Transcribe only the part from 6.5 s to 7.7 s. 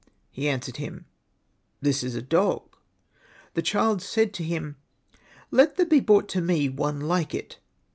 one like it."